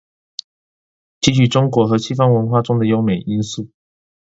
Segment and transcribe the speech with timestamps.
[1.21, 3.69] 擷取中國和西方文化中的優美因素